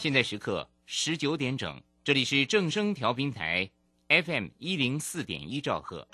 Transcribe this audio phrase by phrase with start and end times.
[0.00, 3.68] 现在时刻十九点整，这里是正声调频台
[4.08, 6.06] FM 一零四点一兆赫。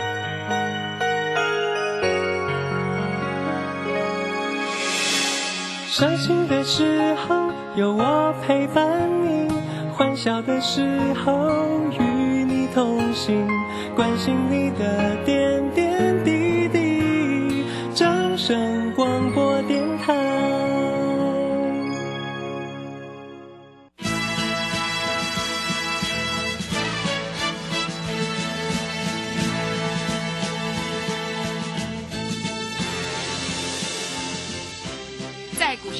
[5.86, 9.52] 伤心的时候有我陪伴你，
[9.92, 10.80] 欢笑的时
[11.22, 13.46] 候与你同行，
[13.94, 15.53] 关心你的点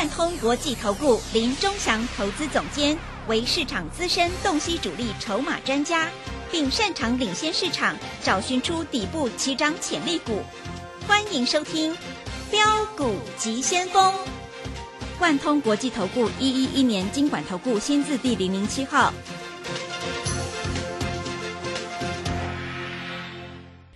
[0.00, 2.96] 万通国际投顾林忠祥投资总监
[3.28, 6.08] 为市场资深洞悉主力筹码专家，
[6.50, 10.42] 并擅长领先市场，找寻出底部起涨潜力股。
[11.06, 11.92] 欢迎收听
[12.50, 14.14] 《标股急先锋》。
[15.20, 19.12] 万通国际投顾一一一年经管投顾新字第零零七号。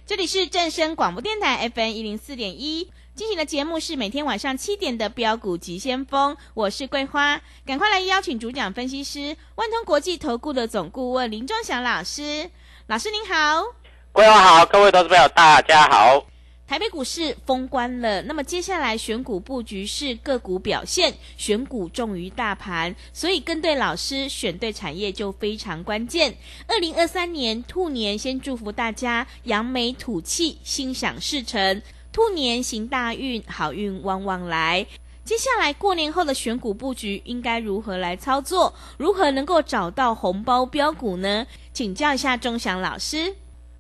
[0.07, 12.51] 这里是正声广播电台 FM 一零四点一，进行的节目是每天晚上七点的标股急先锋，我是桂花，赶快来邀请主讲分析师万通国际投顾的总顾问林忠祥老师，
[12.89, 13.63] 老师您好。
[14.11, 16.27] 桂花好，各位投资朋友大家好。
[16.67, 26.37] 台北股市封关了，那么接下来选股布局是个股表现，选股重于大盘，所以跟对老师，选对产业就非常关键。
[26.67, 31.81] 二零二三年兔年，先祝福大家扬眉吐气，心想事成，
[32.15, 34.87] 兔年行大运，好运旺旺来。
[35.25, 38.73] 接下来过年后的选股布局应该如何来操作？
[38.97, 41.45] 如何能够找到红包标股呢？
[41.73, 43.35] 请教一下钟祥老师。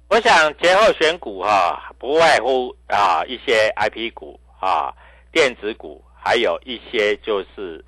[0.08, 4.92] 我想节后选股哈、不外乎啊一些 I P 股啊、
[5.30, 7.84] 电子股，还有一些就是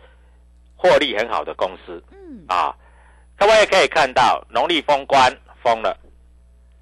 [0.76, 2.72] 获利很好的公司嗯，啊。
[3.36, 5.98] 各位可以看到，农历封关封了，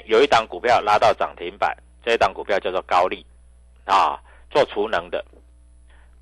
[0.04, 3.24] 有一档股票拉到涨停板，这一档股票叫做高利
[3.84, 4.18] 啊，
[4.50, 5.24] 做储能的。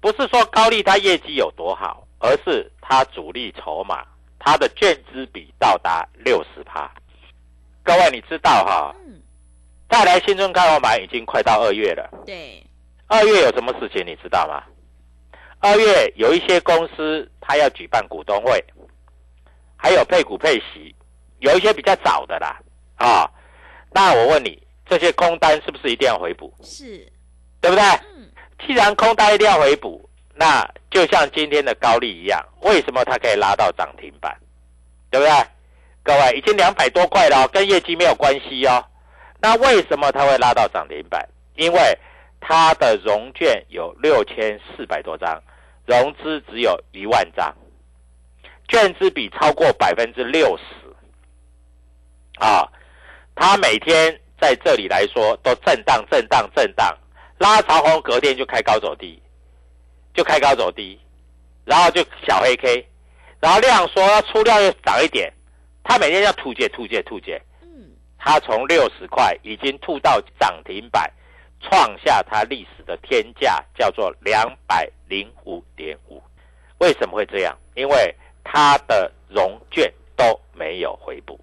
[0.00, 4.04] 不是说高利它业绩有多好，而是它主力筹码，
[4.38, 6.92] 它的券资比到达六十趴。
[7.84, 9.20] 各位你知道哈、嗯，
[9.88, 12.64] 再来新春开红盘已经快到二月了，对，
[13.06, 14.64] 二月有什么事情你知道吗？
[15.60, 18.64] 二月有一些公司它要举办股东会，
[19.76, 20.94] 还有配股配息，
[21.38, 22.60] 有一些比较早的啦
[22.96, 23.30] 啊。
[23.92, 26.52] 那我问你，这些空单是不是一定要回补？
[26.62, 27.06] 是，
[27.62, 27.82] 对不对？
[27.82, 28.28] 嗯，
[28.66, 34.36] 既然空单一定要回补，那就像今天的高利一样，为什么它可以拉到涨停板？
[35.10, 35.32] 对不对？
[36.02, 38.84] 各位已经两百多块了哦，跟业绩没有关系哦。
[39.40, 41.26] 那为什么它会拉到涨停板？
[41.54, 41.96] 因为
[42.40, 45.40] 它的融券有六千四百多张，
[45.86, 47.54] 融资只有一万张，
[48.68, 50.64] 券资比超过百分之六十。
[52.44, 52.66] 啊，
[53.36, 56.98] 它每天在这里来说都震荡、震荡、震荡，
[57.42, 59.20] 拉长红，隔天就开高走低，
[60.14, 60.96] 就开高走低，
[61.64, 62.86] 然后就小黑 K，
[63.40, 65.32] 然后量说要出量又涨一点，
[65.82, 71.12] 他每天要吐解、吐解、吐解，嗯，他从六十块已经吐到涨停板，
[71.60, 76.22] 创下他历史的天价，叫做两百零五点五。
[76.78, 77.58] 为什么会这样？
[77.74, 78.14] 因为
[78.44, 81.40] 他的融券都没有回补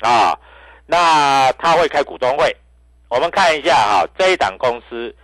[0.00, 0.36] 啊。
[0.86, 2.54] 那他会开股东会，
[3.08, 5.14] 我们看一下哈、这一档公司，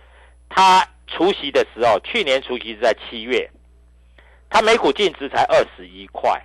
[0.49, 3.49] 它除夕的时候，去年除夕是在七月，
[4.49, 6.41] 它每股净值才二十一块。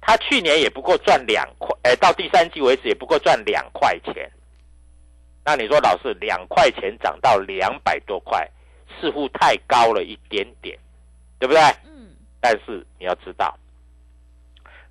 [0.00, 4.30] 它去年也不过赚两块，哎，到第三季为止也不过赚两块钱。
[5.44, 8.48] 那你说老师，两块钱涨到两百多块，
[9.00, 10.78] 似乎太高了一点点，
[11.40, 11.60] 对不对？
[11.84, 13.58] 嗯，但是你要知道，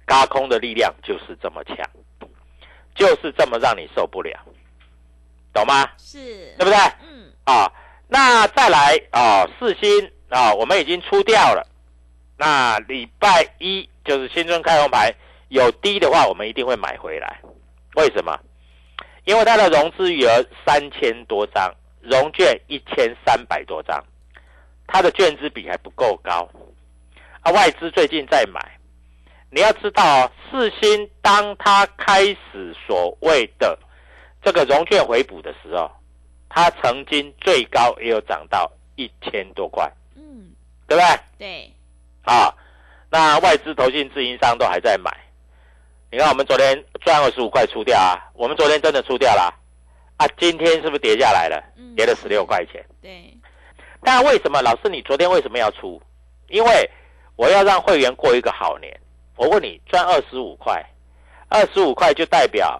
[0.05, 1.77] 高空的力量就是这么强，
[2.93, 4.37] 就是这么让你受不了，
[5.55, 5.89] 懂吗？
[5.97, 6.77] 是，对不对？
[7.01, 7.71] 嗯，啊，
[8.07, 11.65] 那再来啊，四星啊，我们已经出掉了。
[12.37, 15.13] 那礼拜一就是新春开红牌，
[15.47, 17.39] 有低的话，我们一定会买回来。
[17.95, 18.37] 为什么？
[19.23, 24.03] 因为它的融资余额三千多张，融券一千三百多张，
[24.85, 26.47] 它的券资比还不够高，
[27.41, 28.59] 啊，外资最近在买。
[29.49, 33.79] 你要知道哦，四星当它开始所谓的
[34.45, 35.89] 这个融券回补的时候，
[36.47, 40.53] 它曾经最高也有涨到一千多块，嗯，
[40.87, 41.19] 对不对？
[41.39, 41.73] 对，
[42.25, 42.53] 啊，
[43.09, 45.11] 那外资、投信、自营商都还在买。
[46.11, 49.51] 你看，我们昨天赚二十五块出掉啊，我们昨天真的出掉了
[50.17, 51.61] 啊，今天是不是跌下来了？
[51.75, 52.85] 嗯跌了十六块钱。
[53.01, 53.35] 对，
[54.01, 55.99] 但为什么老师你昨天为什么要出？
[56.49, 56.89] 因为
[57.35, 58.95] 我要让会员过一个好年。
[59.37, 60.85] 我问你，赚二十五块，
[61.49, 62.79] 二十五块就代表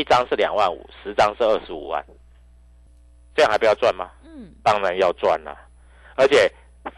[0.00, 2.02] 一张是两万五，十张是二十五万，
[3.34, 4.08] 这样还不要赚吗？
[4.24, 5.54] 嗯，当然要赚了、
[6.16, 6.50] 而且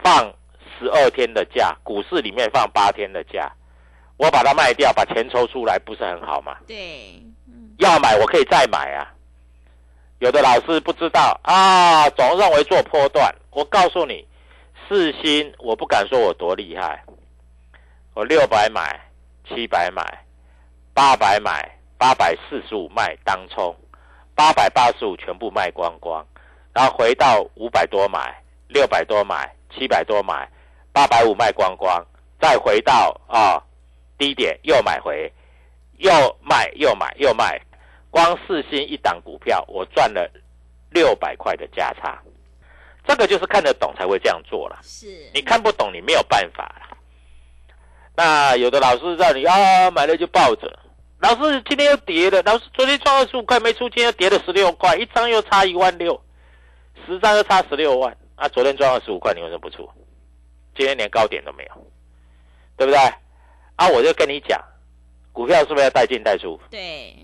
[0.04, 0.32] 放
[0.78, 3.52] 十二天的假，股市里面放八天的假，
[4.16, 6.56] 我把它卖掉，把钱抽出来，不是很好吗？
[6.68, 9.12] 对，嗯，要买我可以再买啊。
[10.20, 13.34] 有的老师不知道啊，总认为做波段。
[13.50, 14.24] 我告诉你，
[14.88, 17.02] 四星我不敢说我多厉害，
[18.14, 19.00] 我六百买，
[19.48, 20.24] 七百买，
[20.94, 23.72] 八百买，八百四十五卖当冲，
[24.34, 26.26] 八百八十五全部卖光光，
[26.74, 30.50] 然后回到五百多买，六百多买，七百多买，
[30.92, 32.04] 八百五卖光光，
[32.40, 33.62] 再回到啊
[34.18, 35.32] 低点又买回，
[35.98, 36.10] 又
[36.40, 37.56] 卖又买又卖，
[38.10, 40.28] 光四星一档股票，我赚了
[40.90, 42.20] 六百块的价差。
[43.06, 46.98] 这个就是看得懂才会这样做了，是，你看不懂你没有办法了。
[48.16, 50.80] 那有的老师让你啊买了就抱着，
[51.22, 56.20] 老师今天又跌了，老师昨天赚二十五块没出，今天又跌了十六块，一张又差一万六，
[57.06, 58.14] 十张又差十六万。
[58.34, 59.88] 啊，昨天赚二十五块，你为什么不出？
[60.76, 61.86] 今天连高点都没有，
[62.76, 62.98] 对不对？
[63.76, 64.60] 啊，我就跟你讲，
[65.32, 66.58] 股票是不是要带进带出？
[66.68, 67.14] 对，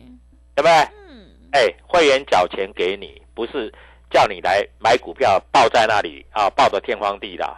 [0.55, 0.73] 对不对？
[1.09, 3.69] 嗯，哎，会员缴钱给你，不是
[4.13, 7.53] 叫你来买股票抱在那里啊，抱得天荒地老。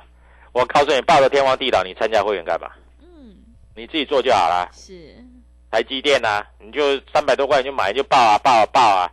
[0.52, 2.70] 我告诉你，抱得天荒地老，你参加会员干嘛？
[3.02, 3.36] 嗯，
[3.76, 4.70] 你自己做就好了。
[4.72, 5.22] 是，
[5.70, 9.10] 台积电啊，你就三百多块你就买就爆啊爆啊爆啊，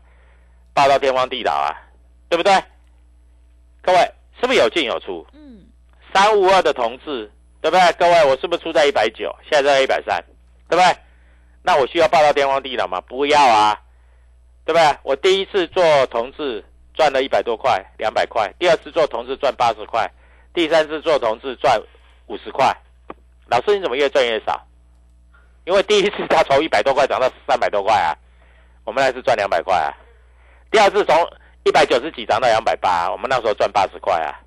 [0.73, 1.75] 爆到天荒地老啊，
[2.29, 2.53] 对不对？
[3.81, 3.99] 各位
[4.39, 5.25] 是不是有进有出？
[5.33, 5.65] 嗯，
[6.13, 7.31] 三五二的同志，
[7.61, 7.93] 对不对？
[7.93, 10.23] 各位，我是不是出在一百九，现在在一百三，
[10.67, 10.97] 对不对？
[11.61, 12.99] 那我需要爆到天荒地老吗？
[13.01, 13.79] 不要啊，
[14.65, 14.97] 对不对？
[15.03, 20.05] 我第一次做同志赚了一百多块，两百块；第二次做同志赚八十块；
[20.53, 21.79] 第三次做同志赚
[22.27, 22.75] 五十块。
[23.49, 24.65] 老师，你怎么越赚越少？
[25.67, 28.15] 因为第一次它从一百多块涨到三百多块啊，
[28.85, 29.91] 我们那次赚两百块啊；
[30.71, 31.13] 第二次从
[31.65, 34.39] 一百九十几涨到两百八，我们那时候赚八十块啊。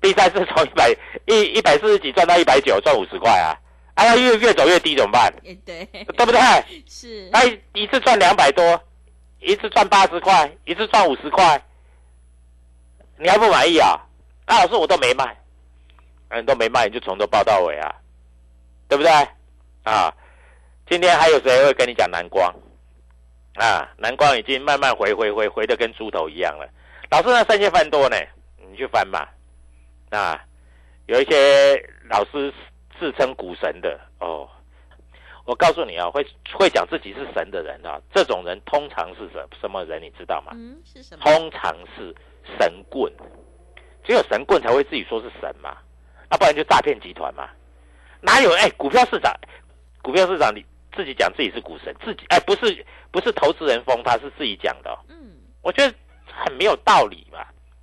[0.00, 0.90] 第三次从一百
[1.26, 3.52] 一一百四十几赚到一百九，赚五十块啊！
[3.96, 5.30] 哎呀，越越走越低怎么办？
[5.42, 5.84] 也对，
[6.16, 6.40] 对不对？
[6.88, 8.82] 是，那一一次赚两百多，
[9.40, 11.62] 一次赚八十块，一次赚五十块，
[13.18, 14.00] 你还不满意啊？
[14.46, 15.24] 啊，老师我都没卖，
[16.30, 17.94] 啊，你都没卖，你就从头报到尾啊，
[18.88, 19.12] 对不对？
[19.84, 20.12] 啊，
[20.88, 22.54] 今天还有谁会跟你讲蓝光？
[23.54, 26.68] 啊，蓝光已经慢慢回回回回的跟猪头一样了。
[27.10, 28.16] 老师那三千翻多呢，
[28.70, 29.26] 你去翻嘛。
[30.10, 30.40] 啊，
[31.06, 31.74] 有一些
[32.08, 32.54] 老师
[33.00, 34.48] 自称股神的哦，
[35.44, 36.24] 我告诉你啊，会
[36.54, 40.00] 会讲自己是神的人啊，这种人通常是什什么人？
[40.00, 40.52] 你知道吗？
[40.54, 41.24] 嗯，是什么？
[41.24, 42.14] 通常是
[42.58, 43.12] 神棍，
[44.04, 45.76] 只有神棍才会自己说是神嘛，
[46.30, 47.48] 要、不然就诈骗集团嘛。
[48.20, 49.34] 哪有哎，股票市场，
[50.00, 50.64] 股票市场你
[50.96, 55.94] 自己讲自己是股神，自己哎不是不是投资人封他是自己讲的、哦，嗯，我觉得
[56.32, 57.38] 很没有道理嘛。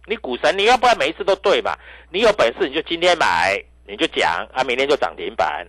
[0.06, 1.78] 你股神，你要不然每一次都对嘛？
[2.10, 5.66] 你有本事你就今天买，你就讲啊，明天就涨停板，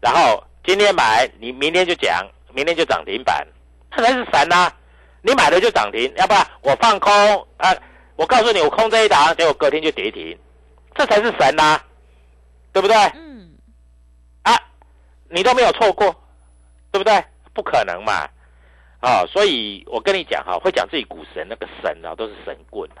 [0.00, 3.46] 然后今天买，你明天就讲，明天就涨停板，
[3.92, 4.72] 那才是神呐、
[5.22, 7.12] 你买了就涨停，要不然我放空
[7.58, 7.72] 啊，
[8.16, 10.36] 我告诉你我空这一档，结果隔天就跌停，
[10.96, 11.80] 这才是神呐、
[12.72, 12.96] 对不对？
[13.14, 13.52] 嗯，
[14.42, 14.58] 啊，
[15.28, 16.12] 你都没有错过，
[16.90, 17.24] 对不对？
[17.52, 18.28] 不可能嘛！
[19.00, 23.00] 啊、所以我跟你讲哈、会讲自己股神那个神啊，都是神棍啊，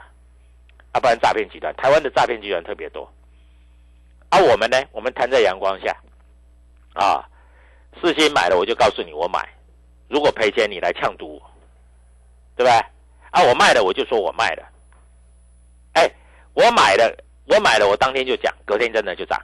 [0.92, 3.06] 啊，不然诈骗集团，台湾的诈骗集团特别多。
[4.30, 5.94] 而、啊、我们呢，我们摊在阳光下，
[6.94, 7.28] 啊，
[8.00, 9.46] 四星买了我就告诉你我买，
[10.08, 11.50] 如果赔钱你来呛赌我，
[12.56, 12.72] 对不对？
[13.30, 14.66] 啊，我卖了我就说我卖了，
[15.92, 16.10] 哎，
[16.54, 17.14] 我买了，
[17.46, 19.38] 我买了，我当天就讲，隔天真的就涨，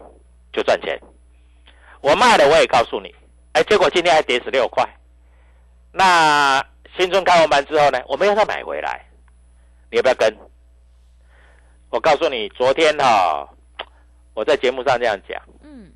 [0.53, 0.99] 就赚钱。
[2.01, 3.15] 我卖了，我也告诉你，
[3.57, 4.87] 哎，结果今天还跌十六块。
[5.91, 6.63] 那
[6.95, 9.03] 新春开完盘之后呢，我们要再买回来，
[9.91, 10.37] 你要不要跟？
[11.89, 13.49] 我告诉你，昨天哈、
[14.35, 15.91] 我在节目上这样讲，嗯，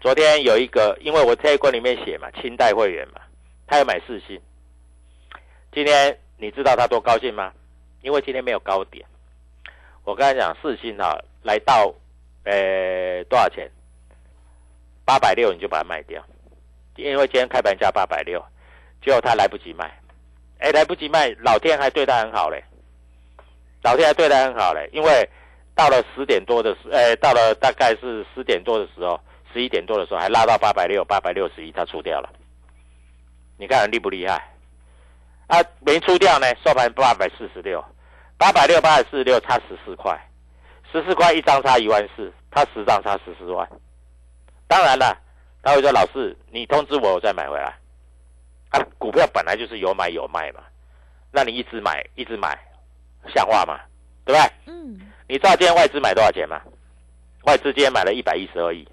[0.00, 3.20] 昨天有一个，因为我这一关里面写嘛，清代会员嘛，
[3.66, 4.40] 他要买四星。
[5.72, 7.52] 今天你知道他多高兴吗？
[8.02, 9.04] 因为今天没有高点，
[10.04, 11.92] 我刚才讲四星哈，来到
[12.44, 13.68] 呃多少钱？
[15.04, 16.24] 八百六你就把它卖掉，
[16.96, 18.44] 因为今天开盘价八百六，
[19.02, 19.98] 结果他来不及卖，
[20.58, 22.62] 哎，来不及卖，老天还对他很好嘞，
[23.82, 25.28] 老天还对他很好嘞，因为
[25.74, 29.18] 到了十点多的时，哎，到了大概是十点多的时候，
[29.52, 32.28] 十一点多的时候还拉到八百六，八百六十一，他出掉了，
[33.56, 34.50] 你看厉不厉害？
[35.48, 37.84] 啊，没出掉呢，收盘八百四十六，
[38.38, 40.18] 八百六八百四十六差十四块，
[40.90, 43.68] 十四块一张差一万四，他十张差十四万。
[44.66, 45.14] 当然了，
[45.62, 47.72] 他会说：“老师，你通知我，我再买回来。”
[48.70, 50.62] 啊，股票本来就是有买有卖嘛，
[51.30, 52.58] 那你一直买一直买，
[53.34, 53.78] 像话吗？
[54.24, 54.52] 对不对？
[54.66, 55.00] 嗯。
[55.28, 56.60] 你知道今天外资买多少钱吗？
[57.44, 58.86] 外资今天买了一百一十二亿。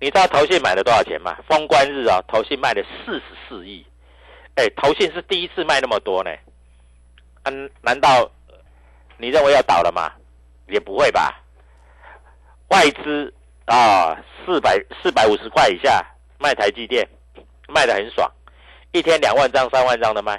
[0.00, 1.38] 你知道投信买了多少钱吗？
[1.48, 3.86] 封关日啊，投信卖了四十四亿。
[4.56, 6.30] 哎，投信是第一次卖那么多呢。
[7.44, 8.30] 嗯，难道
[9.16, 10.10] 你认为要倒了吗？
[10.66, 11.40] 也不会吧。
[12.68, 13.32] 外资。
[13.66, 16.04] 啊，四百四百五十块以下
[16.38, 17.08] 卖台积电，
[17.68, 18.30] 卖的很爽，
[18.92, 20.36] 一天两万张、三万张的卖；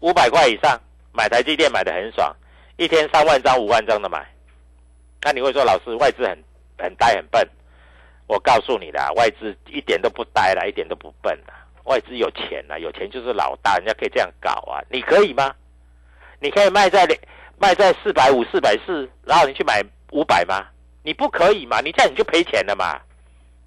[0.00, 0.80] 五百块以上
[1.12, 2.34] 买台积电买的很爽，
[2.76, 4.26] 一天三万张、五万张的买。
[5.22, 6.38] 那你会说老师外资很
[6.78, 7.48] 很呆很笨？
[8.28, 11.52] 我告诉你啦，外资一点都不呆了，一点都不笨了。
[11.84, 15.54] 外资有钱啦，有钱就是老大，人家可以这样搞啊，你可以吗？
[16.40, 17.06] 你可以卖在
[17.58, 20.66] 卖在四百五、四百四，然后你去买五百吗？
[21.06, 21.80] 你不可以嘛？
[21.80, 23.00] 你这样你就赔钱了嘛，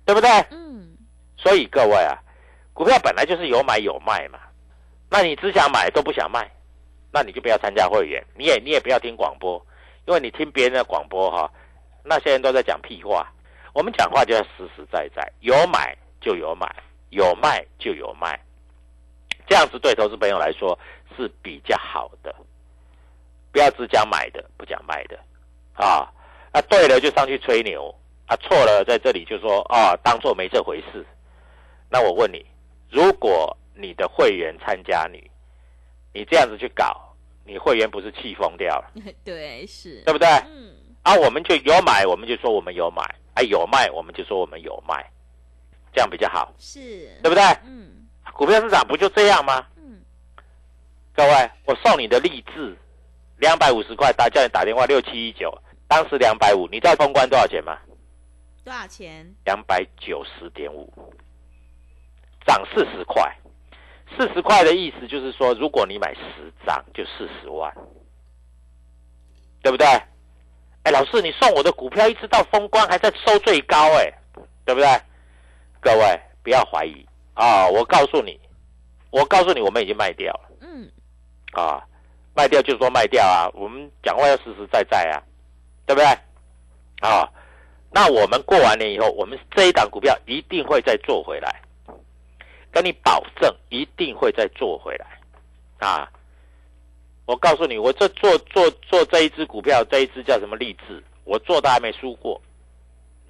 [0.05, 0.29] 对不对？
[0.51, 0.97] 嗯。
[1.37, 2.19] 所以各位啊，
[2.73, 4.37] 股票本来就是有买有卖嘛。
[5.09, 6.51] 那你只想买都不想卖，
[7.13, 9.65] 那你就不要参加会员，你也你也不要听广播，
[10.05, 11.49] 因为你听别人的广播哈，
[12.03, 13.31] 那些人都在讲屁话。
[13.71, 16.69] 我们讲话就要实实在在，有买就有买，
[17.11, 18.37] 有卖就有卖，
[19.47, 20.77] 这样子对投资朋友来说
[21.15, 22.35] 是比较好的。
[23.53, 25.17] 不要只讲买的，不讲卖的，
[25.75, 26.11] 啊。
[26.51, 27.93] 啊，对了就上去吹牛，
[28.25, 31.05] 啊错了在这里就说啊，当做没这回事。
[31.89, 32.45] 那我问你，
[32.89, 35.29] 如果你的会员参加你，
[36.13, 37.15] 你这样子去搞，
[37.45, 38.91] 你会员不是气疯掉了？
[39.23, 40.27] 对，是，对不对？
[40.47, 40.75] 嗯。
[41.03, 43.03] 啊，我们就有买，我们就说我们有买；
[43.33, 45.09] 啊，有卖，我们就说我们有卖，
[45.93, 46.79] 这样比较好，是，
[47.23, 47.43] 对不对？
[47.65, 48.07] 嗯。
[48.33, 49.65] 股票市场不就这样吗？
[49.77, 50.01] 嗯。
[51.15, 52.77] 各位，我送你的励志
[53.37, 55.57] 两百五十块，打叫你打电话六七一九。
[55.89, 57.75] 当时两百五，你知道封关多少钱吗？
[58.63, 59.27] 多少钱？
[59.43, 60.87] 两百九十点五，
[62.45, 63.35] 涨四十块。
[64.15, 67.73] 四十块的意思就是说，如果你买十张，就四十万，
[69.63, 69.87] 对不对？
[70.83, 74.13] 哎，老师，你送我的股票一直到封关还在收最高，哎，
[74.65, 74.87] 对不对？
[75.79, 77.03] 各位不要怀疑
[77.33, 77.67] 啊！
[77.67, 78.39] 我告诉你，
[79.09, 80.51] 我告诉你，我们已经卖掉了。
[80.61, 80.87] 嗯。
[81.53, 81.83] 啊，
[82.35, 83.49] 卖掉就说卖掉啊！
[83.55, 85.23] 我们讲话要实实在在啊。
[85.89, 86.07] 对不对？
[87.01, 87.27] 啊，
[87.89, 91.63] 那我们过完年以后，我们这一档股票一定会再做回来，
[92.71, 95.07] 跟你保证一定会再做回来。
[95.79, 96.07] 啊，
[97.25, 101.03] 我告诉你，我这做做做这一只股票，这一只叫什么励志？
[101.23, 102.39] 我做的还没输过，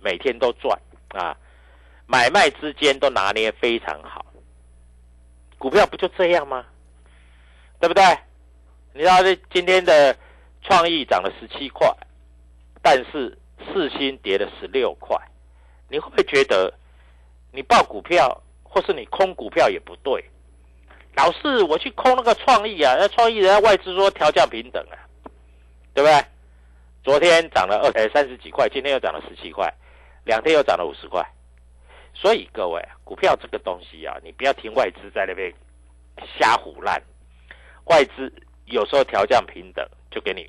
[0.01, 0.77] 每天都赚
[1.11, 1.37] 啊，
[2.07, 4.25] 买卖之间都拿捏非常好。
[5.57, 6.65] 股票不就这样吗？
[7.79, 8.03] 对不对？
[8.91, 10.13] 你知道这今天的
[10.61, 11.89] 创意涨了十七块。
[12.81, 15.17] 但是四星跌了十六块，
[15.89, 16.73] 你会不会觉得
[17.51, 20.23] 你报股票或是你空股票也不对？
[21.15, 24.95] 老是我去空那个创意啊，那创意人家外资说调降平等啊，
[25.93, 26.25] 对不对？
[27.03, 29.73] 昨天涨了二呃三十几块，今天又涨了十七块，
[30.23, 31.25] 两天又涨了五十块。
[32.13, 35.53] 所以各位，股票这个东西啊，你不要听外资在那边
[36.37, 37.01] 瞎胡乱，
[37.85, 38.31] 外资
[38.65, 40.43] 有时候调降平等就给你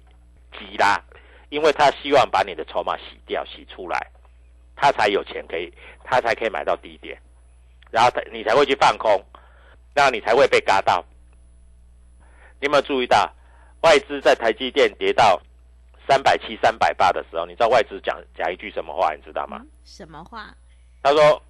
[0.53, 1.03] 急拉。
[1.51, 4.07] 因为他希望把你的筹码洗掉、洗出来，
[4.75, 5.71] 他才有钱可以，
[6.03, 7.21] 他才可以买到低点，
[7.91, 9.23] 然后他你才会去放空，
[9.95, 11.05] 那你才会被嘎到。
[12.61, 13.31] 你有没有注意到，
[13.83, 15.41] 外资在台积电跌到
[16.07, 19.15] 三百七、三百八的时候，你知道外资讲讲一句什么话？
[19.15, 19.61] 你知道吗？
[19.85, 20.55] 什么话？
[21.03, 21.43] 他说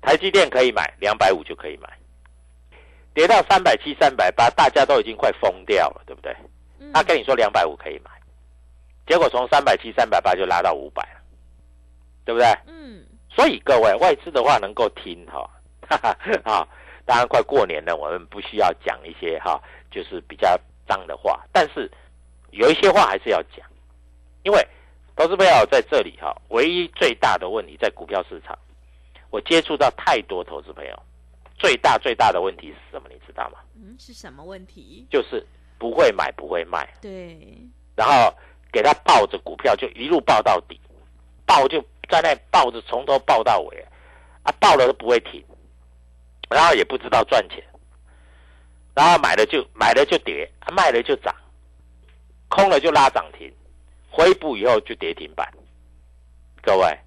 [0.00, 1.88] 台积电可以买两百五就可以买，
[3.12, 6.34] 跌到三百七、三百八，大家都已经快疯掉了，对不对？
[6.94, 8.10] 他跟你说两百五可以买。
[9.12, 11.20] 结果从三百七、三百八就拉到五百了，
[12.24, 12.46] 对不对？
[12.66, 13.04] 嗯。
[13.28, 15.46] 所以各位外资的话能够听哈，
[15.86, 16.66] 哈哈啊！
[17.04, 21.44] 当然快过年了，我们不需要讲一些哈，就是比较脏的话。
[21.52, 21.90] 但是
[22.52, 23.68] 有一些话还是要讲，
[24.44, 24.66] 因为
[25.14, 28.58] 投资朋友在这里哈，唯一最大的问题在股票市场，
[29.28, 31.02] 我接触到太多投资朋友，
[31.58, 33.10] 最大最大的问题是什么？
[33.10, 33.58] 你知道吗？
[33.76, 35.06] 嗯，是什么问题？
[35.10, 35.46] 就是
[35.78, 36.88] 不会买，不会卖。
[37.02, 37.58] 对。
[37.94, 38.34] 然后。
[38.72, 40.80] 给他抱着股票就一路抱到底，
[41.44, 43.86] 抱就在那抱着从头抱到尾，
[44.42, 45.44] 啊，抱了都不会停，
[46.48, 47.62] 然后也不知道赚钱，
[48.94, 51.34] 然后买了就买了就跌，卖了就涨，
[52.48, 53.52] 空了就拉涨停，
[54.10, 55.46] 回补以后就跌停板。
[56.62, 56.98] 各位，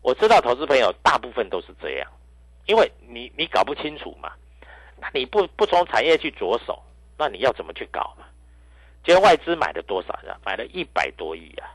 [0.00, 2.10] 我知道投资朋友大部分都是这样，
[2.66, 4.32] 因为你你搞不清楚嘛，
[4.98, 6.82] 那你不不从产业去着手，
[7.16, 8.26] 那你要怎么去搞嘛？
[9.04, 10.36] 今天外资买了多少呀？
[10.44, 11.66] 买了一百多亿啊！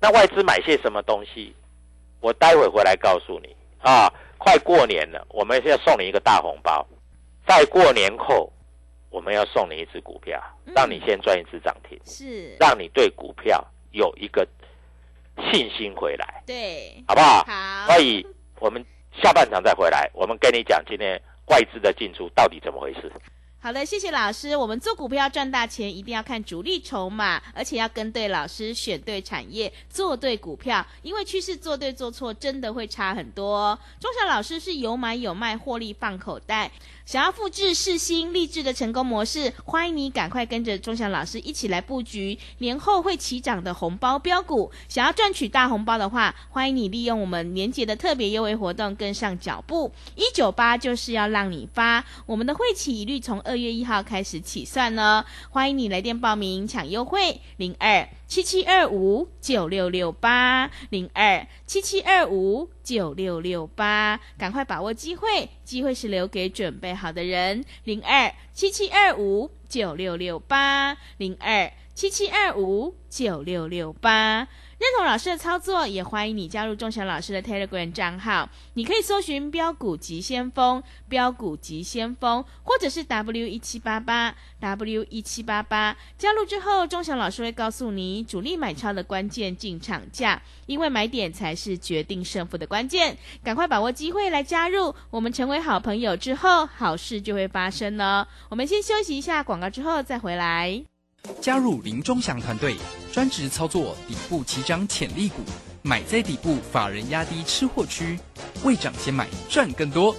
[0.00, 1.54] 那外资买些什么东西？
[2.20, 4.12] 我待会回来告诉你啊！
[4.38, 6.86] 快过年了，我们要送你一个大红包。
[7.46, 8.50] 在过年后，
[9.10, 10.42] 我们要送你一只股票，
[10.74, 14.46] 让你先赚一只涨停，是，让你对股票有一个
[15.52, 17.44] 信心回来，对，好不好？
[17.46, 18.26] 好，所以
[18.58, 18.84] 我们
[19.22, 23.12] 下半场再回来，我们跟你讲今天外资的进出到底怎么回事。
[23.58, 24.56] 好的，谢谢老师。
[24.56, 30.86] 我们做股票赚大钱，一定要看主力筹码，而且要跟对老师，选对产业，做对股票。
[31.02, 33.76] 因为趋势做对做错，真的会差很多。
[33.98, 36.70] 中小老师是有买有卖，获利放口袋。
[37.06, 44.72] 想要复制世新励志的成功模式，欢迎你赶快跟着钟祥老师一起来布局年后会起涨的红包标股。
[44.88, 49.92] 想要赚取大红包的话，欢迎你利用我们年节的特别优惠活动跟上脚步。
[50.16, 55.24] 一九八就是要让你发，我们的会期一律从二月一号开始起算呢。
[55.50, 67.64] 欢迎你来电报名抢优惠，零二七七二五九六六八零二七七二五九六六八，赶快把握机会，机会是留给准备好的人。
[67.84, 74.48] 零二七七二五九六六八零二七七二五九六六八。
[74.78, 78.46] 认同老师的操作，也欢迎你加入钟祥老师的 Telegram 账号。
[78.74, 85.96] 你可以搜寻“标股急先锋”、“标股急先锋”，或者是 W 一七八八 W 一七八八。
[86.18, 93.16] 加入之后，钟祥老师会告诉你主力买超的关键进场价，因为买点才是决定胜负的关键。
[93.42, 98.28] 赶快把握机会来加入，我们成为好朋友之后，好事就会发生呢。
[98.50, 100.84] 我们先休息一下广告，之后再回来。
[101.40, 102.76] 加入林中祥团队，
[103.12, 105.42] 专职操作底部起涨潜力股，
[105.82, 108.18] 买在底部，法人压低吃货区，
[108.64, 110.14] 未涨先买赚更多。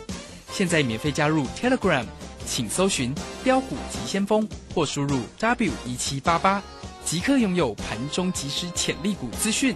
[0.52, 2.06] 现在免费加入 Telegram，
[2.46, 6.64] 请搜寻“标股急先锋”或输入 W 一七八八，
[7.04, 9.76] 即刻拥有盘中即时潜力股资讯。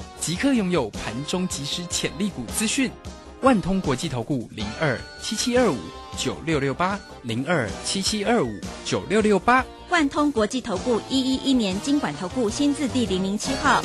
[0.21, 2.89] 即刻拥有盘中即时潜力股资讯。
[3.41, 5.75] 万通国际投顾零二七七二五
[6.15, 8.47] 九六六八零二七七二五
[8.85, 9.65] 九六六八。
[9.89, 13.81] 万通国际投顾一一一年经管投顾新字第零零七号。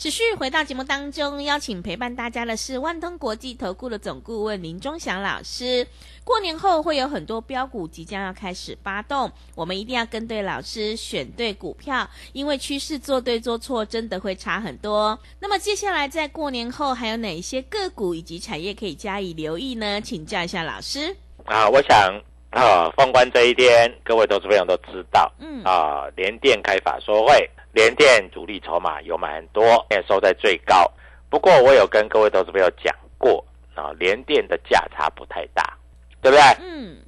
[0.00, 5.86] 持续回到节目当中，邀请陪伴大家的是万通国际投顾的总顾问林忠祥老师。
[6.24, 15.20] 过年后会有很多标股即将要开始发动，我们一定要跟对老师，选对股票，因为趋势做对做错真的会差很多。
[15.38, 20.00] 那么接下来在过年后还有哪一些个股以及产业可以加以留意呢？
[20.00, 21.14] 请教一下老师。
[21.44, 22.18] 啊，我想
[22.52, 30.90] 啊，封关这一天，各位投资朋友都知道，嗯啊，联电开法说会，联电主力筹码有买很多，也收在最高。
[31.28, 35.76] 不过我有跟各位投资朋友讲过，啊，联电的价差不太大，
[36.20, 36.42] 对不对？
[36.60, 36.98] 嗯，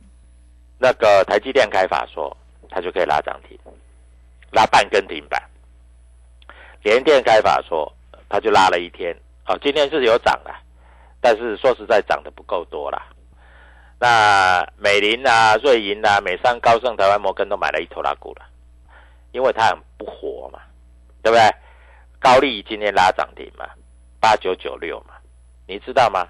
[0.79, 2.37] 那个台积电开法说，
[2.71, 3.59] 它就可以拉涨停，
[4.53, 5.43] 拉半根停板。
[6.83, 7.93] 联电开法说，
[8.29, 10.55] 它就拉了一天，啊，今天是有涨的，
[11.21, 13.09] 但是说实在涨得不够多啦。
[13.99, 18.45] 那美林啊、瑞银啊、美商、高盛、台湾摩根都买了一头拉股了，
[19.33, 20.61] 因为它很不活嘛，
[21.23, 21.51] 对不对？
[22.21, 23.69] 高利今天拉涨停嘛，
[24.21, 25.15] 八九九六嘛，
[25.67, 26.29] 你知道吗？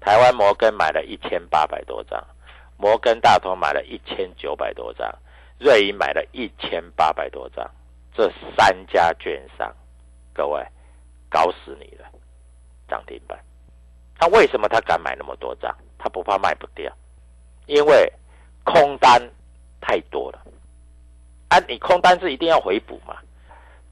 [0.00, 2.22] 台湾摩根买了一千八百多张，
[2.76, 5.08] 摩根大通买了一千九百多张，
[5.58, 7.68] 瑞银买了一千八百多张，
[8.14, 9.74] 这三家券商，
[10.32, 10.64] 各位
[11.28, 12.04] 搞死你了，
[12.88, 13.38] 涨停板。
[14.20, 15.72] 那为什么他敢买那么多张？
[15.98, 16.92] 他不怕卖不掉，
[17.66, 18.12] 因为
[18.64, 19.20] 空单
[19.80, 20.40] 太多了。
[21.48, 23.16] 啊，你空单是一定要回补嘛？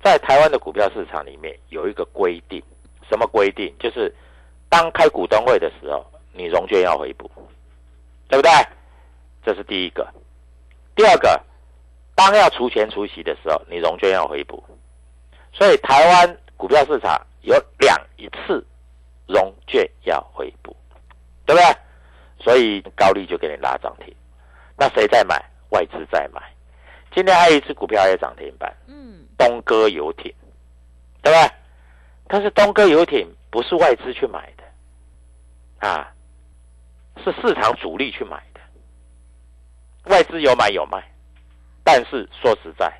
[0.03, 2.63] 在台湾的股票市场里面有一个规定，
[3.09, 3.75] 什么规定？
[3.79, 4.15] 就是
[4.69, 7.31] 当开股东会的时候，你融券要回补，
[8.29, 8.51] 对不对？
[9.45, 10.07] 这是第一个。
[10.95, 11.41] 第二个，
[12.15, 14.63] 当要除权除息的时候，你融券要回补。
[15.53, 18.65] 所以台湾股票市场有两一次
[19.27, 20.77] 融券要回补，
[21.47, 21.77] 对不对？
[22.39, 24.15] 所以高利就给你拉涨停。
[24.77, 25.43] 那谁在买？
[25.71, 26.41] 外资在买。
[27.17, 30.31] 今天还有一只股票也涨停板，嗯，东哥游艇，
[31.23, 31.51] 对不对？
[32.29, 36.13] 但是东哥游艇不是外资去买的，啊，
[37.25, 38.61] 是市场主力去买的。
[40.11, 41.03] 外资有买有卖，
[41.83, 42.93] 但是说实在，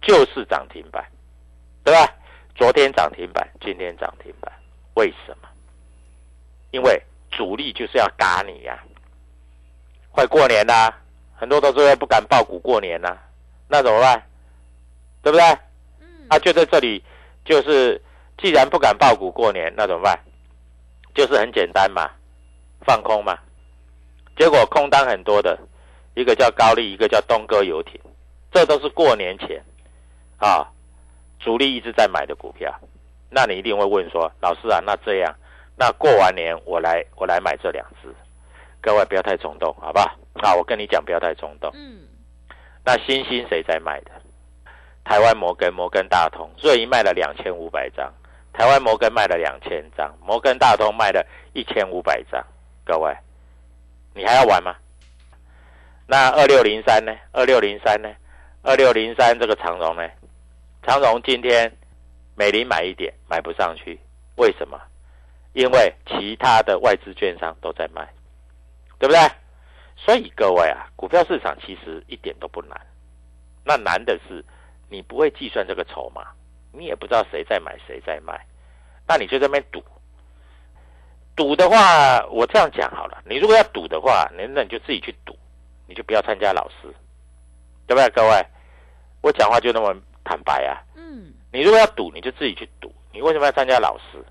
[0.00, 1.04] 就是涨停板，
[1.84, 2.10] 对吧？
[2.54, 4.50] 昨天涨停板，今天涨停板，
[4.94, 5.48] 为什么？
[6.70, 6.98] 因为
[7.30, 8.82] 主力就是要嘎你呀、
[10.12, 10.98] 快过年啦、
[11.36, 13.22] 很多投资人不敢报股过年啦、
[13.74, 14.22] 那怎么办？
[15.20, 15.44] 对不对？
[15.98, 17.02] 嗯，啊，就在这里，
[17.44, 18.00] 就是
[18.38, 20.16] 既然不敢报股过年，那怎么办？
[21.12, 22.08] 就是很简单嘛，
[22.86, 23.36] 放空嘛。
[24.38, 25.58] 结果空单很多的，
[26.14, 28.00] 一个叫高丽，一个叫东哥游艇，
[28.52, 29.60] 这都是过年前
[30.38, 30.70] 啊，
[31.40, 32.72] 主力一直在买的股票。
[33.28, 35.34] 那你一定会问说，老师啊，那这样，
[35.76, 38.14] 那过完年我来我来买这两只，
[38.80, 40.06] 各位不要太冲动，好不好？
[40.42, 41.72] 啊，我跟你讲，不要太冲动。
[41.74, 42.03] 嗯，
[42.84, 44.10] 那新兴谁在卖的？
[45.04, 48.12] 台湾摩根、摩根大通，瑞银卖了两千五百张，
[48.52, 52.44] 台湾摩根卖了两千张，摩根大通卖了一千五百张。
[52.84, 53.14] 各位，
[54.14, 54.76] 你还要玩吗？
[56.06, 57.12] 那二六零三呢？
[57.32, 58.08] 二六零三呢？
[58.62, 60.06] 二六零三这个长荣呢？
[60.82, 61.70] 长荣今天
[62.34, 63.98] 美林买一点，买不上去，
[64.36, 64.78] 为什么？
[65.54, 68.06] 因为其他的外资券商都在卖，
[68.98, 69.20] 对不对？
[69.96, 72.78] 所以各位啊，股票市场其实一点都不难，
[73.64, 74.44] 那难的是
[74.88, 76.26] 你不会计算这个筹码，
[76.72, 78.46] 你也不知道谁在买谁在卖，
[79.06, 79.82] 那你就在那边赌。
[81.36, 85.36] 赌的话，我这样讲好了，你如果要赌的话，那那你就自己去赌，
[85.86, 86.94] 你就不要参加老师，
[87.86, 88.08] 对不对？
[88.10, 88.46] 各位，
[89.20, 90.78] 我讲话就那么坦白啊。
[90.94, 92.92] 嗯，你如果要赌，你就自己去赌。
[93.12, 94.24] 你为什么要参加老师？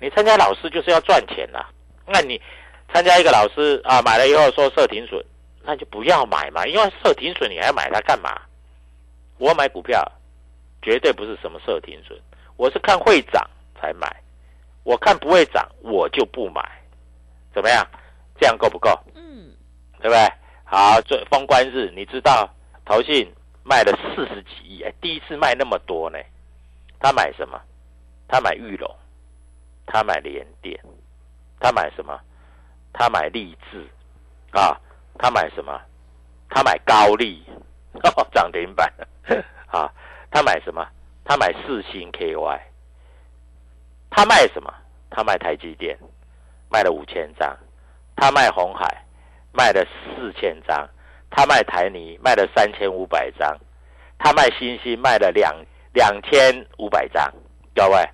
[0.00, 1.64] 你参加老师就是要赚钱呐、
[2.06, 2.40] 那你
[2.92, 5.24] 参加一个老师啊，买了以后说设停损，
[5.62, 8.40] 那就不要买嘛，因为设停损你还要买它干嘛？
[9.38, 10.02] 我买股票
[10.82, 12.18] 绝对不是什么设停损，
[12.56, 13.48] 我是看会涨
[13.78, 14.08] 才买，
[14.84, 16.62] 我看不会涨我就不买，
[17.54, 17.86] 怎么样？
[18.40, 18.90] 这样够不够？
[19.14, 19.50] 嗯，
[20.00, 20.32] 对不对？
[20.64, 22.48] 好，这封关日，你知道
[22.84, 23.30] 投信
[23.64, 26.18] 卖了四十几亿，哎，第一次卖那么多呢。
[27.00, 27.60] 他买什么？
[28.26, 28.92] 他买玉龙，
[29.86, 30.78] 他买联电，
[31.60, 32.18] 他买什么？
[32.92, 33.86] 他买立志，
[34.52, 34.78] 啊，
[35.18, 35.80] 他买什么？
[36.48, 37.44] 他买高利，
[38.32, 38.92] 涨停板，
[39.68, 39.92] 啊，
[40.30, 40.86] 他买什么？
[41.24, 42.60] 他买四星 KY，
[44.10, 44.72] 他卖什么？
[45.10, 45.98] 他卖台积电，
[46.70, 47.56] 卖了五千张，
[48.16, 49.04] 他卖红海，
[49.52, 50.88] 卖了四千张，
[51.30, 53.58] 他卖台泥卖了三千五百张，
[54.18, 55.54] 他卖新兴卖了两
[55.92, 57.30] 两千五百张，
[57.74, 58.08] 各位，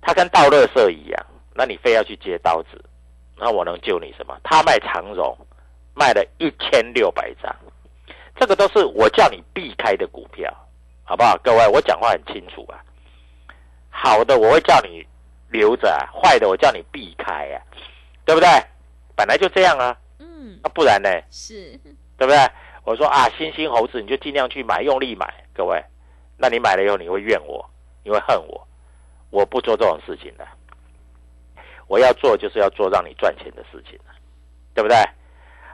[0.00, 2.84] 他跟倒垃圾一样，那你非要去接刀子，
[3.38, 4.38] 那我能救你什么？
[4.42, 5.36] 他卖长荣
[5.94, 7.54] 卖了一千六百张，
[8.36, 10.52] 这个都是我叫你避开的股票，
[11.04, 11.36] 好不好？
[11.42, 12.82] 各位，我讲话很清楚啊，
[13.90, 15.06] 好的我会叫你
[15.50, 17.62] 留着、啊，坏的我叫你避开啊，
[18.24, 18.48] 对不对？
[19.16, 21.08] 本来就这样啊，嗯，那不然呢？
[21.30, 21.78] 是，
[22.16, 22.38] 对不对？
[22.84, 25.82] 我说啊，新兴猴子你就尽量去买，用力买，各位。
[26.36, 27.68] 那你买了以后你会怨我，
[28.04, 28.66] 你会恨我，
[29.30, 30.46] 我不做这种事情的。
[31.88, 33.98] 我要做就是要做让你赚钱的事情
[34.74, 34.96] 对不对？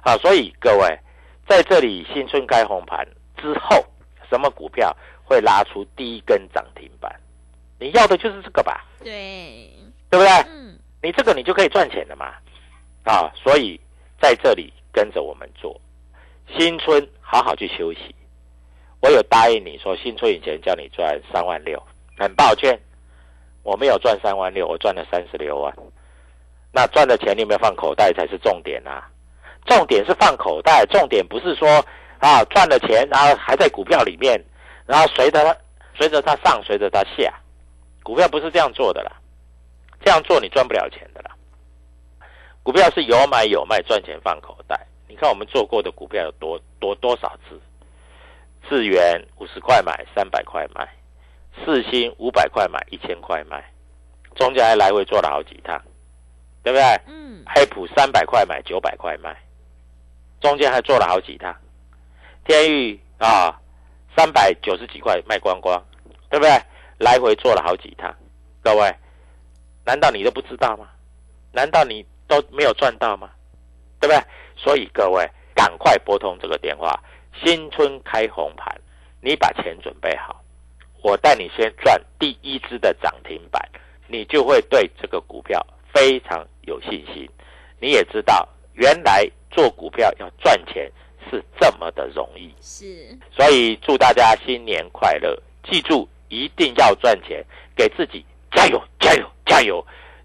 [0.03, 0.99] 好，所以各位
[1.47, 3.85] 在这里新春开红盘之后，
[4.31, 7.15] 什么股票会拉出第一根涨停板？
[7.79, 9.69] 你要的就是这个吧，对，
[10.09, 10.29] 对不对？
[10.49, 12.35] 嗯，你这个你就可以赚钱了嘛，
[13.05, 13.79] 啊，所以
[14.21, 15.79] 在这里跟着我们做，
[16.57, 18.15] 新春好好去休息。
[19.01, 21.83] 我有答应你说，新春以前叫你赚三万六，
[22.17, 22.79] 很抱歉，
[23.63, 25.77] 我没有赚三万六，我赚了三十六万。
[26.75, 29.09] 那赚的钱你有没有放口袋才是重点啊？
[29.65, 31.69] 重点是放口袋，重点不是说
[32.19, 34.43] 啊赚了钱然后还在股票里面，
[34.85, 35.57] 然后随着它
[35.97, 37.33] 随着它上，随着它下，
[38.03, 39.13] 股票不是这样做的啦。
[40.05, 41.31] 这样做你赚不了钱的啦。
[42.65, 44.79] 股票是有买有卖，赚钱放口袋。
[45.09, 47.61] 你看我们做过的股票有多多多少次？
[48.69, 50.85] 智元五十块买，三百块卖；
[51.65, 53.65] 四星五百块买，一千块卖，
[54.35, 55.81] 中间还来回做了好几趟，
[56.65, 56.83] 对不对？
[57.07, 59.37] 嗯，黑普三百块买，九百块卖，
[60.41, 61.55] 中间还做了好几趟。
[62.47, 63.61] 天域啊，
[64.17, 65.81] 三百九十几块卖光光，
[66.31, 66.51] 对不对？
[66.99, 68.15] 来回做了好几趟，
[68.63, 68.95] 各位，
[69.85, 70.89] 难道你都不知道吗？
[71.53, 73.31] 难道你都没有赚到吗？
[74.01, 74.25] 对不对？
[74.57, 76.99] 所以各位赶快拨通这个电话，
[77.43, 78.75] 新春开红盘，
[79.21, 80.43] 你把钱准备好，
[81.03, 83.61] 我带你先赚第一只的涨停板，
[84.07, 87.29] 你就会对这个股票非常有信心。
[87.81, 90.91] 你也知道，原来做股票要赚钱
[91.31, 92.53] 是这么的容易。
[92.61, 95.41] 是，所以祝大家新年快乐！
[95.71, 97.45] 记住，一定要赚钱，
[97.77, 99.85] 给自己加油，加油，加油！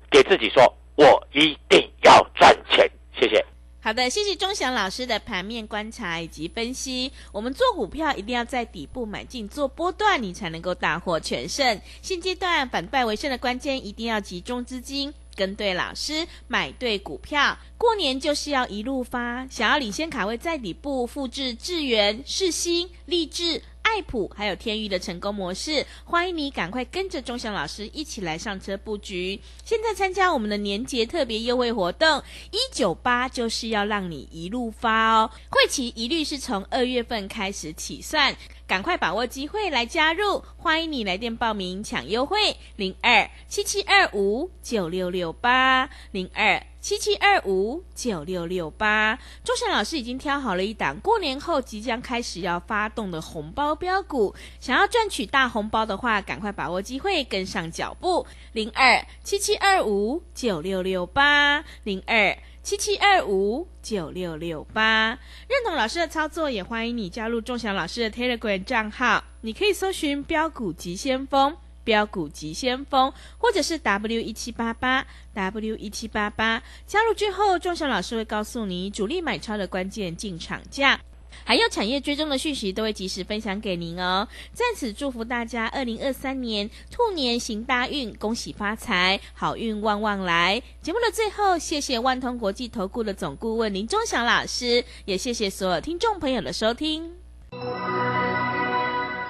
[0.09, 0.63] 给自己说，
[0.95, 2.89] 我一定要赚钱。
[3.13, 3.45] 谢谢。
[3.81, 7.11] 好的，谢谢钟祥老师的盘面观察以及分析。
[7.31, 11.79] 我们做股票一定要在底部买进做波段，你才能够大获全胜。
[12.01, 15.13] 现阶段反败为胜的关键，一定要集中资金。
[15.39, 19.47] 跟对老师，买对股票，过年就是要一路发。
[19.47, 23.63] 想要领先卡位在底部，复制智源、世新、励志。
[23.89, 29.39] 爱普还有天域的成功模式，欢迎你赶快跟着钟祥老师一起来上车布局。
[29.65, 32.21] 现在参加我们的年节特别优惠活动，
[32.51, 35.31] 一九八就是要让你一路发哦。
[35.49, 38.35] 会期一律是从二月份开始起算，
[38.67, 40.43] 赶快把握机会来加入。
[40.55, 42.37] 欢迎你来电报名抢优惠，
[42.75, 46.63] 零二七七二五九六六八零二。
[46.81, 58.25] 七七二五九六六八，周翔老师已经挑好了一档过年后即将开始要发动的红包标股，想要赚取大红包的话，赶快把握机会，跟上脚步。
[58.53, 65.19] 零二七七二五九六六八，零二七七二五九六六八。
[65.49, 71.57] 认同老师的操作，也欢迎你加入钟祥老师的 Telegram 账号，你可以搜寻标股急先锋。
[71.89, 80.99] 标股急先锋，或者是 W 一七八八 W 一七八八，加入之后，钟祥老师会告诉你主力买超的关键进场价，
[81.43, 84.27] 还有产业追踪的讯息，都会及时分享给您哦。
[84.53, 90.61] 在此祝福大家二零二三年兔年行大运，恭喜发财，好运旺旺来。
[90.83, 97.15] 节目的最后，谢谢万通国际投顾的总顾问林钟祥老师，也谢谢所有听众朋友的收听。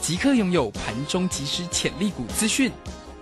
[0.00, 2.72] 即刻拥有盘中即时潜力股资讯，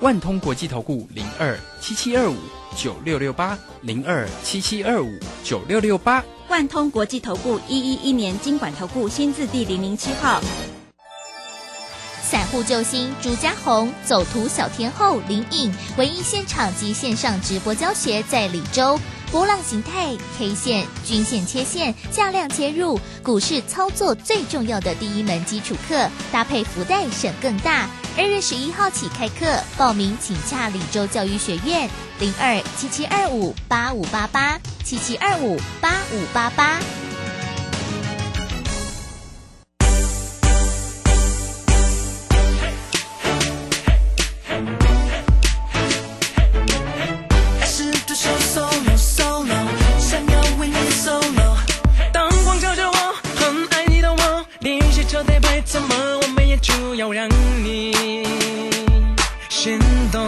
[0.01, 2.37] 万通国际投顾零二七七二五
[2.77, 10.41] 九六六八零二七七二五九六六八，万通国际投顾一一一年经管投顾新字第零零七号，
[12.23, 18.99] 散户救星朱家红，走图小天后林颖，唯一现场及线上直播教学在李州。
[19.31, 27.89] 波浪形态、K 线、均线、切线、价量切入，股市操作最重要的第一门基础课，搭配福袋省更大。
[28.17, 31.89] 二月十一号起开课，报名请洽李州教育学院
[32.19, 36.81] 零二七七二五八五八八七七二五八五八八。
[55.71, 57.29] 怎么，我们也就要让
[57.63, 58.25] 你
[59.51, 59.79] 心
[60.11, 60.25] 动，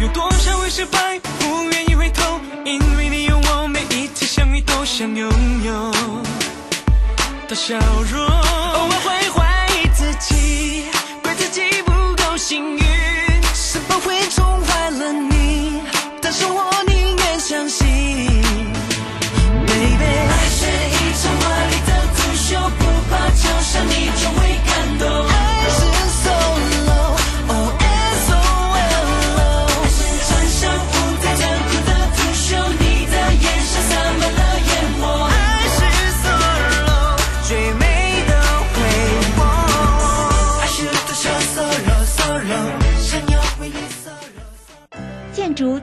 [0.00, 5.30] 有多少会失败，不愿意回头，因为你有我，每一次相遇都想拥
[5.62, 5.92] 有
[7.46, 7.76] 的笑
[8.10, 8.97] 容。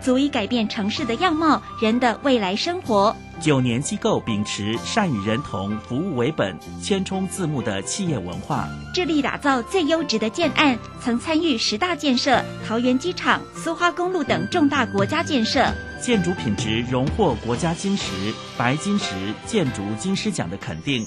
[0.05, 3.15] 足以改变城市的样貌，人的未来生活。
[3.41, 19.15] 九年机构秉持善与人同、服务为本、千冲字幕的企业文化，致力打造最优质的建案，曾参与十大建设、桃园机场、苏花公路等重大国家建设，建筑品质荣获国家金石、白金石
[19.47, 21.03] 建筑金狮奖的肯定，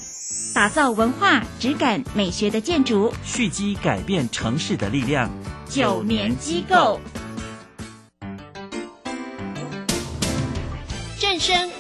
[0.53, 5.31] 打造文化、质感、美学的建筑，蓄积改变城市的力量。
[5.69, 7.01] 九年机构。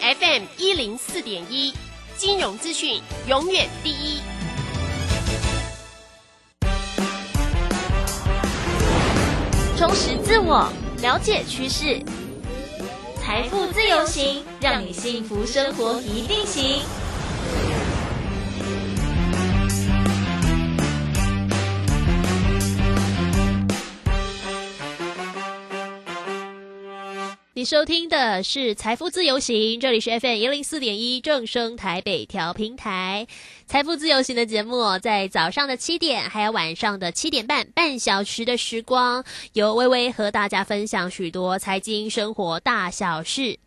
[0.09, 1.75] FM 一零四点一，
[2.17, 4.23] 金融资讯永远第一。
[9.77, 12.03] 充实自我，了解趋势，
[13.21, 16.81] 财富自由行，让你幸福生活一定行。
[27.59, 33.27] 你收听的是《财富自由行》，这里是 FM 一零四点一正声台北调平台。
[33.69, 43.59] 财富自由行的节目在早上的七点，还有晚上的七点半，半小时的时光，由微微和大家分享许多财经生活大小事。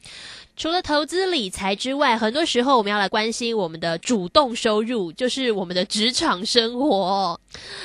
[0.57, 7.39] 除了投资理财之外，很多时候我们要来关心我们的主动收入，就是我们的职场生活。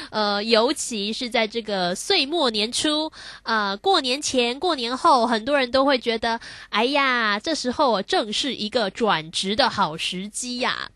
[0.09, 10.89] 呃，尤其是在这个岁末年初，啊，过年前、过年后，很多人都会觉得，哎呀，这时候正是一个转职的好时机呀。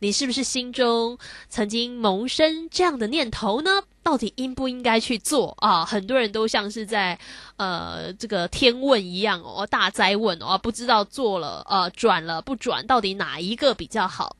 [0.00, 3.70] 你是不是心中曾经萌生这样的念头呢？
[4.02, 5.84] 到底应不应该去做啊？
[5.84, 7.18] 很多人都像是在
[7.58, 14.34] 呃这个天问一样哦，大灾问哦，不知道做了呃转了不转，到底哪一个比较好？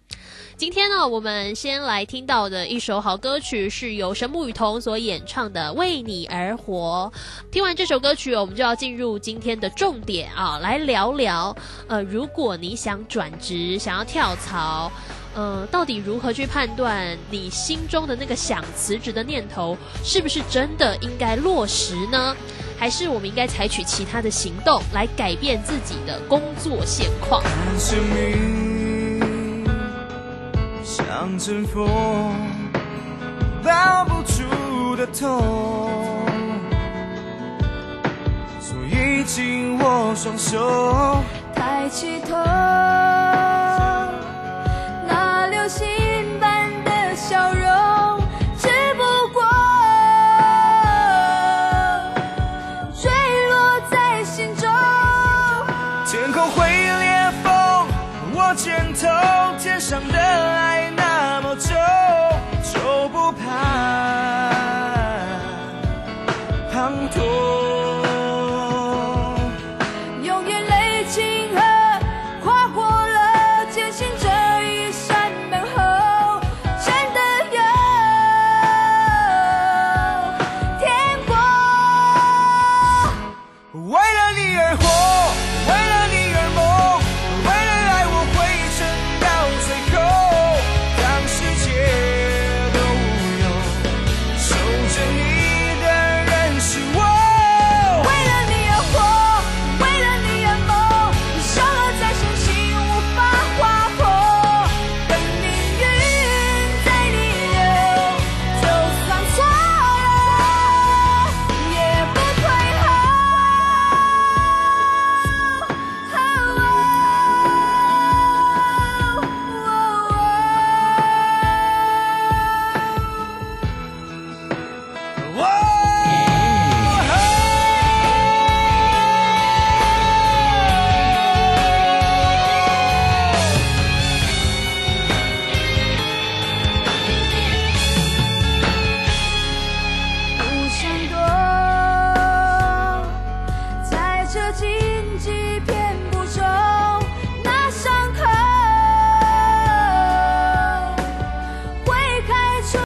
[0.57, 7.13] 今天呢，我们先来听到的一首好歌曲，是由神木雨桐所演唱的《为你而活》。
[7.53, 11.55] 听完这首歌曲，我们就要进入今天的重点啊，来聊聊
[11.87, 14.91] 呃，如果你想转职，想要跳槽。
[15.35, 22.35] 呃，到底如何去判断你心中的那个想辞职的念头是不是真的应该落实呢？
[22.77, 27.43] 还是我们应该采取其他的行动来改变自己的工作现况？
[27.79, 29.65] 生命
[30.83, 31.87] 像阵风，
[33.63, 36.25] 抱不住的痛，
[38.61, 41.23] 所以紧握双手，
[41.55, 42.35] 抬起头。